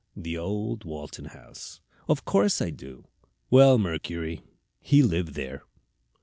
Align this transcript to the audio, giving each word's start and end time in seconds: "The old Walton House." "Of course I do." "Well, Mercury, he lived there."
"The 0.17 0.35
old 0.35 0.83
Walton 0.83 1.25
House." 1.25 1.79
"Of 2.09 2.25
course 2.25 2.59
I 2.59 2.71
do." 2.71 3.05
"Well, 3.51 3.77
Mercury, 3.77 4.41
he 4.79 5.03
lived 5.03 5.35
there." 5.35 5.61